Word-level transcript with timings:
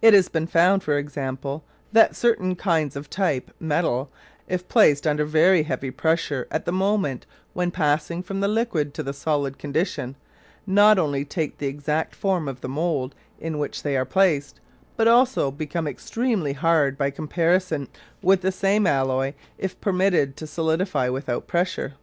It 0.00 0.14
has 0.14 0.28
been 0.28 0.46
found, 0.46 0.84
for 0.84 0.96
example, 0.96 1.64
that 1.90 2.14
certain 2.14 2.54
kinds 2.54 2.94
of 2.94 3.10
type 3.10 3.50
metal, 3.58 4.08
if 4.46 4.68
placed 4.68 5.08
under 5.08 5.24
very 5.24 5.64
heavy 5.64 5.90
pressure 5.90 6.46
at 6.52 6.66
the 6.66 6.72
moment 6.72 7.26
when 7.52 7.72
passing 7.72 8.22
from 8.22 8.38
the 8.38 8.46
liquid 8.46 8.94
to 8.94 9.02
the 9.02 9.12
solid 9.12 9.58
condition, 9.58 10.14
not 10.68 11.00
only 11.00 11.24
take 11.24 11.58
the 11.58 11.66
exact 11.66 12.14
form 12.14 12.46
of 12.46 12.60
the 12.60 12.68
mould 12.68 13.12
in 13.40 13.58
which 13.58 13.82
they 13.82 13.96
are 13.96 14.04
placed, 14.04 14.60
but 14.96 15.50
become 15.58 15.88
extremely 15.88 16.52
hard 16.52 16.96
by 16.96 17.10
comparison 17.10 17.88
with 18.22 18.40
the 18.40 18.52
same 18.52 18.86
alloy 18.86 19.32
if 19.58 19.80
permitted 19.80 20.36
to 20.36 20.46
solidify 20.46 21.08
without 21.08 21.48
pressure. 21.48 21.94